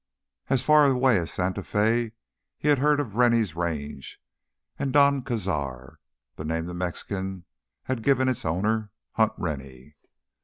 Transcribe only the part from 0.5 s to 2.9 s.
far away as Santa Fe he had